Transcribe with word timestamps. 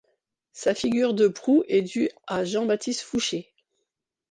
Sa 0.51 0.73
figure 0.73 1.13
de 1.13 1.27
proue 1.27 1.63
est 1.67 1.83
due 1.83 2.09
à 2.25 2.43
Jean-Baptiste 2.43 3.01
Foucher. 3.01 3.53